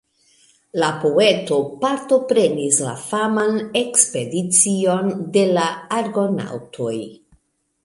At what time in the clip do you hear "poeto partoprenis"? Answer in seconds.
1.01-2.79